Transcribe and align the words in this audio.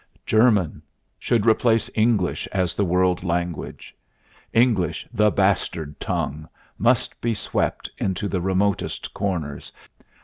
"German 0.25 0.81
should 1.19 1.45
replace 1.45 1.87
English 1.93 2.47
as 2.47 2.73
the 2.73 2.83
world 2.83 3.23
language. 3.23 3.95
English, 4.51 5.07
the 5.13 5.29
bastard 5.29 5.99
tongue... 5.99 6.49
must 6.79 7.21
be 7.21 7.35
swept 7.35 7.87
into 7.99 8.27
the 8.27 8.41
remotest 8.41 9.13
corners 9.13 9.71